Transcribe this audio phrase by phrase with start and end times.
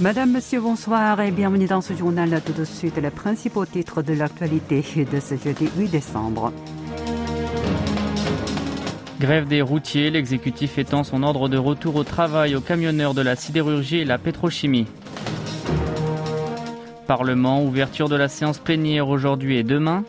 [0.00, 2.42] Madame, Monsieur, bonsoir et bienvenue dans ce journal.
[2.44, 6.52] Tout de suite, les principaux titres de l'actualité de ce jeudi 8 décembre.
[9.20, 13.36] Grève des routiers, l'exécutif étend son ordre de retour au travail aux camionneurs de la
[13.36, 14.88] sidérurgie et la pétrochimie.
[17.06, 20.02] Parlement, ouverture de la séance plénière aujourd'hui et demain.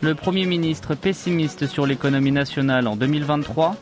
[0.00, 3.76] Le Premier ministre pessimiste sur l'économie nationale en 2023.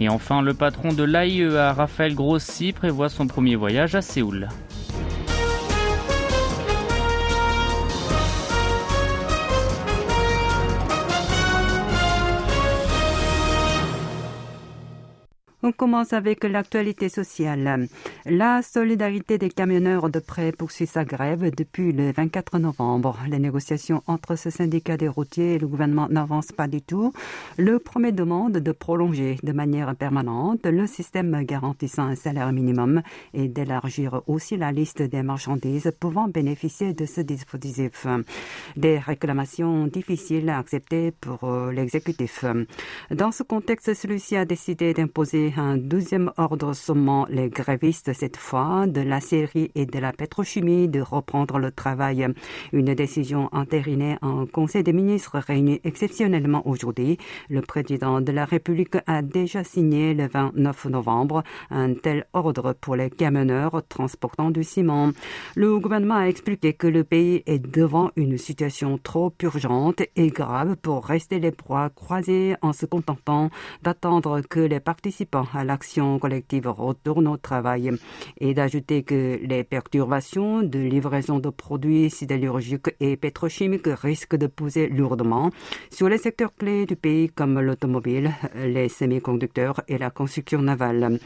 [0.00, 4.48] Et enfin, le patron de l'AIEA, Raphaël Grossi, prévoit son premier voyage à Séoul.
[15.70, 17.86] On commence avec l'actualité sociale.
[18.26, 23.16] La solidarité des camionneurs de prêt poursuit sa grève depuis le 24 novembre.
[23.28, 27.12] Les négociations entre ce syndicat des routiers et le gouvernement n'avancent pas du tout.
[27.56, 33.46] Le premier demande de prolonger de manière permanente le système garantissant un salaire minimum et
[33.46, 38.08] d'élargir aussi la liste des marchandises pouvant bénéficier de ce dispositif.
[38.76, 42.44] Des réclamations difficiles à accepter pour euh, l'exécutif.
[43.12, 48.86] Dans ce contexte, celui-ci a décidé d'imposer un deuxième ordre sommant les grévistes, cette fois
[48.86, 52.26] de la série et de la pétrochimie, de reprendre le travail.
[52.72, 57.18] Une décision entérinée en Conseil des ministres réuni exceptionnellement aujourd'hui.
[57.50, 62.96] Le président de la République a déjà signé le 29 novembre un tel ordre pour
[62.96, 65.10] les camionneurs transportant du ciment.
[65.56, 70.76] Le gouvernement a expliqué que le pays est devant une situation trop urgente et grave
[70.76, 73.50] pour rester les bras croisés en se contentant
[73.82, 77.90] d'attendre que les participants à l'action collective retourne au travail
[78.38, 84.88] et d'ajouter que les perturbations de livraison de produits sidérurgiques et pétrochimiques risquent de poser
[84.88, 85.50] lourdement
[85.90, 91.18] sur les secteurs clés du pays comme l'automobile, les semi-conducteurs et la construction navale.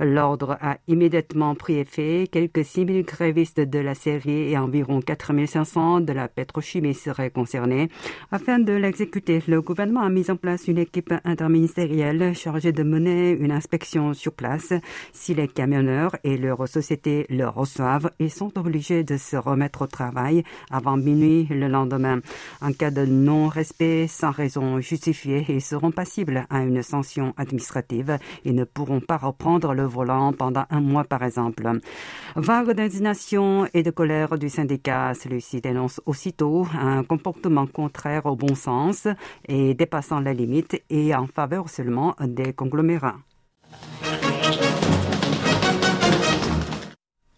[0.00, 2.28] L'ordre a immédiatement pris effet.
[2.30, 7.30] Quelques 6 000 grévistes de la série et environ 4 500 de la pétrochimie seraient
[7.30, 7.88] concernés.
[8.30, 13.30] Afin de l'exécuter, le gouvernement a mis en place une équipe interministérielle chargée de mener
[13.30, 13.71] une inspection
[14.12, 14.74] sur place.
[15.12, 19.86] Si les camionneurs et leurs sociétés le reçoivent, ils sont obligés de se remettre au
[19.86, 22.20] travail avant minuit le lendemain.
[22.60, 28.52] En cas de non-respect sans raison justifiée, ils seront passibles à une sanction administrative et
[28.52, 31.68] ne pourront pas reprendre le volant pendant un mois par exemple.
[32.36, 38.54] Vague d'indignation et de colère du syndicat, celui-ci dénonce aussitôt un comportement contraire au bon
[38.54, 39.08] sens
[39.48, 43.16] et dépassant la limite et en faveur seulement des conglomérats.
[43.72, 44.11] Bye.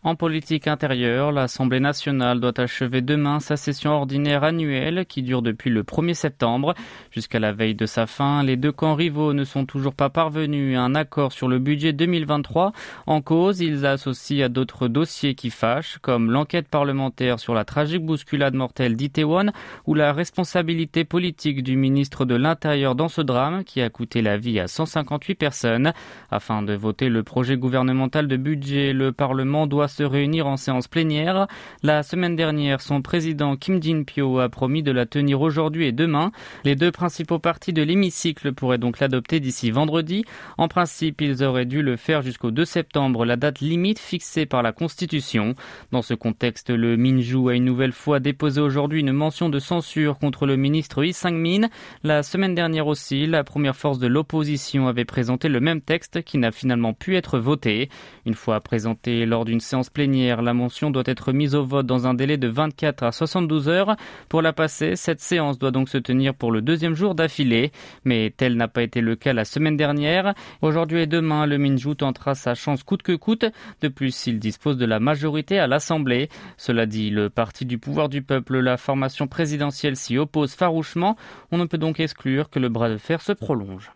[0.06, 5.70] En politique intérieure, l'Assemblée nationale doit achever demain sa session ordinaire annuelle qui dure depuis
[5.70, 6.75] le 1er septembre.
[7.10, 10.76] Jusqu'à la veille de sa fin, les deux camps rivaux ne sont toujours pas parvenus
[10.76, 12.72] à un accord sur le budget 2023.
[13.06, 18.04] En cause, ils associent à d'autres dossiers qui fâchent, comme l'enquête parlementaire sur la tragique
[18.04, 19.53] bousculade mortelle d'Itaewon
[19.86, 24.36] ou la responsabilité politique du ministre de l'Intérieur dans ce drame qui a coûté la
[24.36, 25.94] vie à 158 personnes.
[26.31, 30.88] Afin de voter le projet gouvernemental de budget, le Parlement doit se réunir en séance
[30.88, 31.47] plénière.
[31.82, 36.32] La semaine dernière, son président Kim Jin-pyo a promis de la tenir aujourd'hui et demain.
[36.65, 40.25] Les deux principaux partis de l'hémicycle pourraient donc l'adopter d'ici vendredi.
[40.59, 44.62] En principe, ils auraient dû le faire jusqu'au 2 septembre, la date limite fixée par
[44.62, 45.54] la Constitution.
[45.93, 50.19] Dans ce contexte, le Minju a une nouvelle fois déposé aujourd'hui une mention de censure
[50.19, 51.69] contre le ministre Lee Sang-min.
[52.03, 56.38] La semaine dernière aussi, la première force de l'opposition avait présenté le même texte qui
[56.38, 57.88] n'a finalement pu être voté.
[58.27, 62.06] Une fois présenté lors d'une séance plénière, la mention doit être mise au vote dans
[62.06, 63.97] un délai de 24 à 72 heures.
[64.28, 67.72] Pour la passer, cette séance doit donc se tenir pour le deuxième jour d'affilée,
[68.05, 70.34] mais tel n'a pas été le cas la semaine dernière.
[70.62, 73.45] Aujourd'hui et demain, le Minju tentera sa chance coûte que coûte.
[73.81, 76.28] De plus, il dispose de la majorité à l'Assemblée.
[76.56, 81.16] Cela dit, le parti du pouvoir du peuple, la formation présidentielle s'y oppose farouchement.
[81.51, 83.91] On ne peut donc exclure que le bras de fer se prolonge.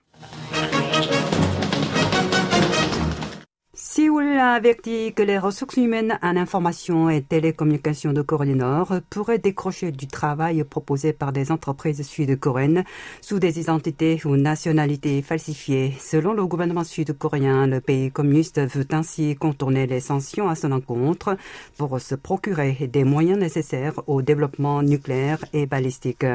[4.18, 8.92] Séoul a averti que les ressources humaines en information et télécommunications de Corée du Nord
[9.10, 12.84] pourraient décrocher du travail proposé par des entreprises sud-coréennes
[13.20, 15.92] sous des identités ou nationalités falsifiées.
[16.00, 21.36] Selon le gouvernement sud-coréen, le pays communiste veut ainsi contourner les sanctions à son encontre
[21.76, 26.26] pour se procurer des moyens nécessaires au développement nucléaire et balistique.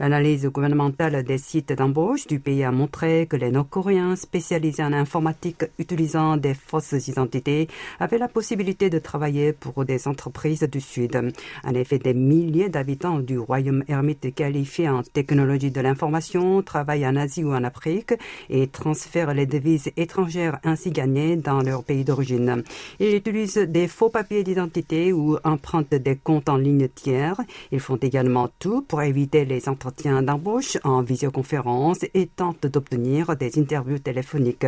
[0.00, 5.64] L'analyse gouvernementale des sites d'embauche du pays a montré que les Nord-Coréens spécialisés en informatique
[5.78, 7.68] utilisant des fausses d'identité
[8.00, 11.32] avaient la possibilité de travailler pour des entreprises du Sud.
[11.64, 17.16] En effet, des milliers d'habitants du royaume ermite qualifiés en technologie de l'information travaillent en
[17.16, 18.14] Asie ou en Afrique
[18.48, 22.62] et transfèrent les devises étrangères ainsi gagnées dans leur pays d'origine.
[22.98, 27.40] Ils utilisent des faux papiers d'identité ou empruntent des comptes en ligne tiers.
[27.70, 33.58] Ils font également tout pour éviter les entretiens d'embauche en visioconférence et tentent d'obtenir des
[33.58, 34.66] interviews téléphoniques.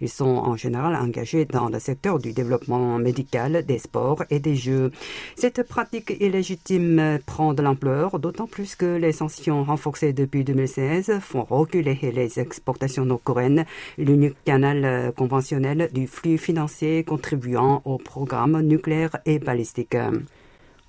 [0.00, 4.56] Ils sont en général engagés dans le secteur du développement médical, des sports et des
[4.56, 4.90] jeux.
[5.36, 11.44] Cette pratique illégitime prend de l'ampleur, d'autant plus que les sanctions renforcées depuis 2016 font
[11.44, 13.64] reculer les exportations nord-coréennes,
[13.98, 19.96] l'unique canal conventionnel du flux financier contribuant au programme nucléaire et balistique.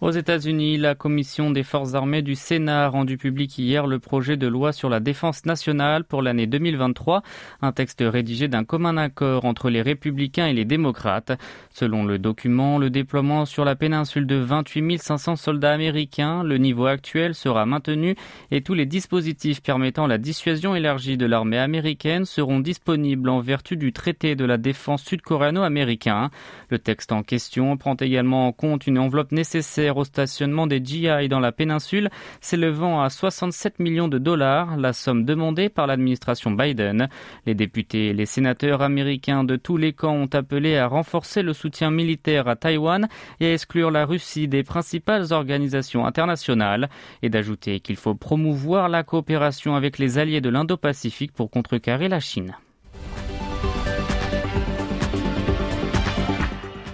[0.02, 4.36] Aux États-Unis, la commission des forces armées du Sénat a rendu public hier le projet
[4.36, 7.24] de loi sur la défense nationale pour l'année 2023,
[7.62, 11.32] un texte rédigé d'un commun accord entre les républicains et les démocrates.
[11.70, 16.88] Selon le document, le déploiement sur la péninsule de 28 500 soldats américains, le niveau
[16.88, 18.18] actuel sera maintenu
[18.52, 23.78] et tous les dispositifs permettant la dissuasion élargie de l'armée américaine seront disponibles en vertu
[23.78, 26.32] du traité de la défense sud-coréano-américain.
[26.68, 31.30] Le texte en question prend également en compte une enveloppe nécessaire au stationnement des GI
[31.30, 32.10] dans la péninsule,
[32.42, 37.08] s'élevant à 67 millions de dollars, la somme demandée par l'administration Biden.
[37.46, 41.54] Les députés et les sénateurs américains de tous les camps ont appelé à renforcer le
[41.54, 43.08] soutien militaire à Taïwan
[43.40, 46.90] et à exclure la Russie des principales organisations internationales
[47.22, 52.20] et d'ajouter qu'il faut promouvoir la coopération avec les alliés de l'Indo-Pacifique pour contrecarrer la
[52.20, 52.56] Chine.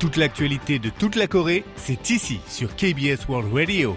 [0.01, 3.95] Toute l'actualité de toute la Corée, c'est ici sur KBS World Radio.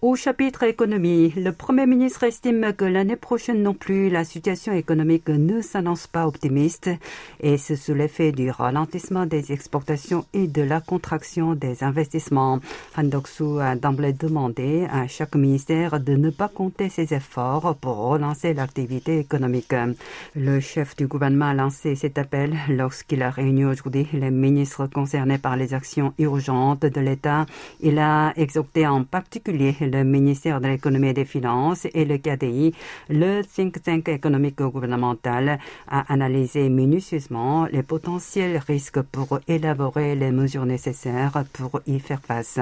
[0.00, 5.28] Au chapitre économie, le Premier ministre estime que l'année prochaine non plus, la situation économique
[5.28, 6.88] ne s'annonce pas optimiste
[7.40, 12.60] et c'est sous l'effet du ralentissement des exportations et de la contraction des investissements.
[12.96, 17.96] Han Doksu a d'emblée demandé à chaque ministère de ne pas compter ses efforts pour
[17.96, 19.74] relancer l'activité économique.
[20.36, 25.38] Le chef du gouvernement a lancé cet appel lorsqu'il a réuni aujourd'hui les ministres concernés
[25.38, 27.46] par les actions urgentes de l'État.
[27.80, 32.74] Il a exhorté en particulier le ministère de l'économie et des finances et le KDI,
[33.08, 35.58] le think tank économique gouvernemental,
[35.88, 42.58] a analysé minutieusement les potentiels risques pour élaborer les mesures nécessaires pour y faire face.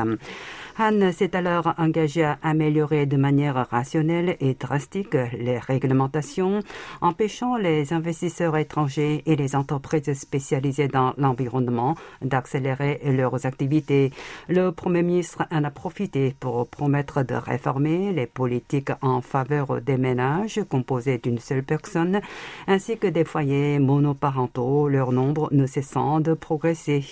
[0.78, 6.60] Han s'est alors engagé à améliorer de manière rationnelle et drastique les réglementations,
[7.00, 14.12] empêchant les investisseurs étrangers et les entreprises spécialisées dans l'environnement d'accélérer leurs activités.
[14.48, 19.96] Le Premier ministre en a profité pour promettre de réformer les politiques en faveur des
[19.96, 22.20] ménages composés d'une seule personne,
[22.66, 27.04] ainsi que des foyers monoparentaux, leur nombre ne cessant de progresser.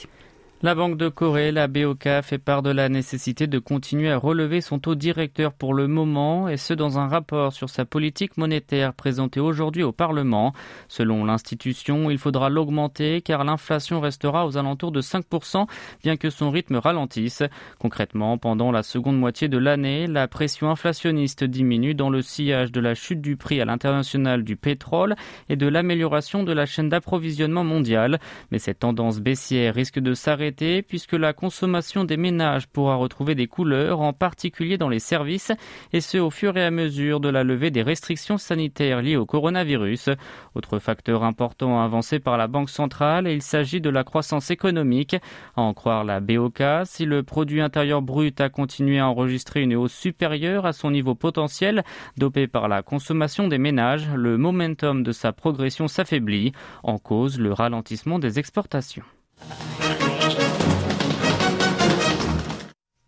[0.64, 4.62] La Banque de Corée, la BOK, fait part de la nécessité de continuer à relever
[4.62, 8.94] son taux directeur pour le moment, et ce dans un rapport sur sa politique monétaire
[8.94, 10.54] présenté aujourd'hui au Parlement.
[10.88, 15.66] Selon l'institution, il faudra l'augmenter car l'inflation restera aux alentours de 5%,
[16.02, 17.42] bien que son rythme ralentisse.
[17.78, 22.80] Concrètement, pendant la seconde moitié de l'année, la pression inflationniste diminue dans le sillage de
[22.80, 25.14] la chute du prix à l'international du pétrole
[25.50, 28.18] et de l'amélioration de la chaîne d'approvisionnement mondiale.
[28.50, 30.53] Mais cette tendance baissière risque de s'arrêter
[30.86, 35.52] puisque la consommation des ménages pourra retrouver des couleurs, en particulier dans les services,
[35.92, 39.26] et ce au fur et à mesure de la levée des restrictions sanitaires liées au
[39.26, 40.10] coronavirus.
[40.54, 45.16] Autre facteur important avancé par la Banque centrale, il s'agit de la croissance économique.
[45.56, 49.74] À en croire la BOK, si le produit intérieur brut a continué à enregistrer une
[49.74, 51.84] hausse supérieure à son niveau potentiel,
[52.16, 56.52] dopé par la consommation des ménages, le momentum de sa progression s'affaiblit,
[56.82, 59.04] en cause le ralentissement des exportations.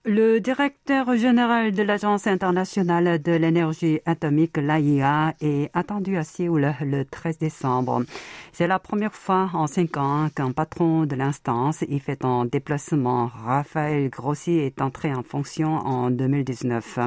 [0.08, 7.04] Le directeur général de l'Agence internationale de l'énergie atomique, l'AIA, est attendu à Séoul le
[7.04, 8.04] 13 décembre.
[8.52, 13.32] C'est la première fois en cinq ans qu'un patron de l'instance y fait un déplacement.
[13.44, 17.00] Raphaël Grossi est entré en fonction en 2019.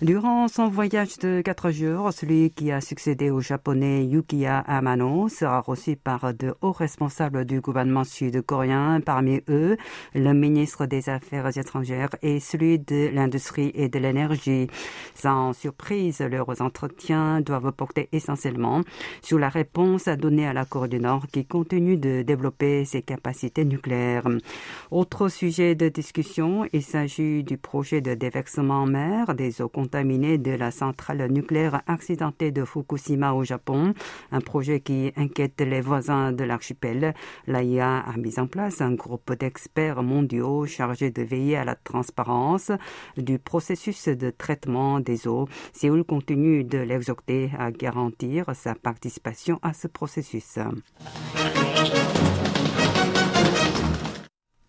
[0.00, 5.60] Durant son voyage de quatre jours, celui qui a succédé au japonais Yukiya Amano sera
[5.60, 9.76] reçu par de hauts responsables du gouvernement sud-coréen, parmi eux
[10.14, 14.68] le ministre des Affaires étrangères et celui de l'industrie et de l'énergie.
[15.14, 18.82] Sans surprise, leurs entretiens doivent porter essentiellement
[19.22, 23.02] sur la réponse à donner à la Corée du Nord qui continue de développer ses
[23.02, 24.28] capacités nucléaires.
[24.90, 30.38] Autre sujet de discussion, il s'agit du projet de déversement en mer des eaux contaminées
[30.38, 33.94] de la centrale nucléaire accidentée de Fukushima au Japon,
[34.30, 37.14] un projet qui inquiète les voisins de l'archipel.
[37.46, 42.11] L'AIA a mis en place un groupe d'experts mondiaux chargés de veiller à la transparence
[43.16, 45.48] du processus de traitement des eaux.
[45.72, 50.58] Séoul continue de l'exhorter à garantir sa participation à ce processus.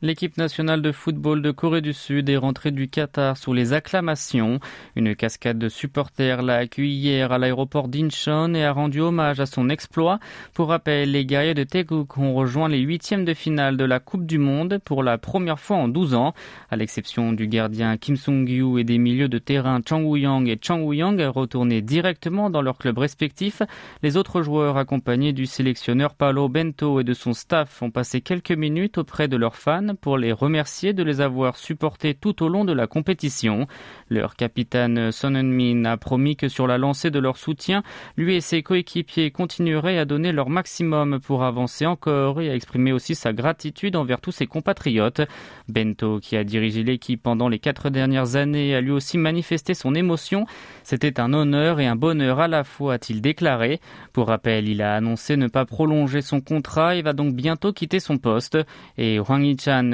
[0.03, 4.59] L'équipe nationale de football de Corée du Sud est rentrée du Qatar sous les acclamations.
[4.97, 9.45] Une cascade de supporters l'a accueilli hier à l'aéroport d'Incheon et a rendu hommage à
[9.45, 10.19] son exploit.
[10.53, 14.25] Pour rappel, les guerriers de Taeguk ont rejoint les huitièmes de finale de la Coupe
[14.25, 16.33] du Monde pour la première fois en 12 ans.
[16.69, 20.81] À l'exception du gardien Kim Sung-gyu et des milieux de terrain Chang Woo-young et Chang
[20.81, 23.61] Woo-young retournés directement dans leurs clubs respectifs,
[24.01, 28.51] les autres joueurs accompagnés du sélectionneur Paolo Bento et de son staff ont passé quelques
[28.51, 32.65] minutes auprès de leurs fans pour les remercier de les avoir supportés tout au long
[32.65, 33.67] de la compétition.
[34.09, 37.83] Leur capitaine Son Heung-min a promis que sur la lancée de leur soutien,
[38.17, 42.91] lui et ses coéquipiers continueraient à donner leur maximum pour avancer encore et à exprimer
[42.91, 45.21] aussi sa gratitude envers tous ses compatriotes.
[45.69, 49.95] Bento, qui a dirigé l'équipe pendant les quatre dernières années, a lui aussi manifesté son
[49.95, 50.45] émotion.
[50.83, 53.79] C'était un honneur et un bonheur à la fois, a-t-il déclaré.
[54.11, 57.99] Pour rappel, il a annoncé ne pas prolonger son contrat et va donc bientôt quitter
[57.99, 58.57] son poste.
[58.97, 59.43] Et Hwang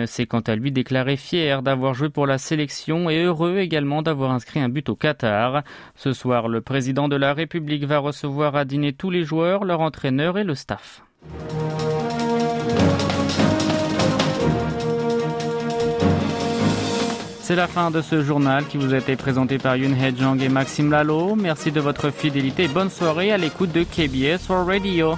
[0.05, 4.31] S'est quant à lui déclaré fier d'avoir joué pour la sélection et heureux également d'avoir
[4.31, 5.63] inscrit un but au Qatar.
[5.95, 9.81] Ce soir, le président de la République va recevoir à dîner tous les joueurs, leur
[9.81, 11.01] entraîneur et le staff.
[17.49, 20.49] C'est la fin de ce journal qui vous a été présenté par Yun Jang et
[20.49, 21.35] Maxime Lalo.
[21.35, 25.15] Merci de votre fidélité et bonne soirée à l'écoute de KBS World Radio.